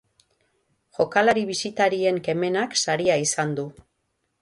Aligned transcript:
Jokalari 0.99 1.45
bisitarien 1.51 2.19
kemenak 2.31 2.77
saria 2.87 3.23
izan 3.29 3.57
du. 3.61 3.73